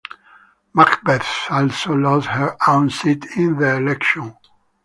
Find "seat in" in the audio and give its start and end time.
2.89-3.59